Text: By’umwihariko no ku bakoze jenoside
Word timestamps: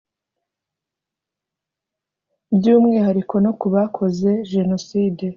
By’umwihariko 2.55 3.35
no 3.45 3.51
ku 3.59 3.67
bakoze 3.75 4.29
jenoside 4.53 5.23